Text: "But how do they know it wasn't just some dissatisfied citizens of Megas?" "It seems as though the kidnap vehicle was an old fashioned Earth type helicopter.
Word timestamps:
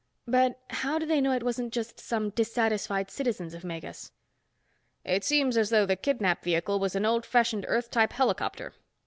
"But 0.25 0.59
how 0.71 0.97
do 0.97 1.05
they 1.05 1.21
know 1.21 1.31
it 1.33 1.43
wasn't 1.43 1.71
just 1.71 1.99
some 1.99 2.31
dissatisfied 2.31 3.11
citizens 3.11 3.53
of 3.53 3.63
Megas?" 3.63 4.11
"It 5.05 5.23
seems 5.23 5.57
as 5.57 5.69
though 5.69 5.85
the 5.85 5.95
kidnap 5.95 6.43
vehicle 6.43 6.79
was 6.79 6.95
an 6.95 7.05
old 7.05 7.23
fashioned 7.23 7.65
Earth 7.69 7.91
type 7.91 8.13
helicopter. 8.13 8.73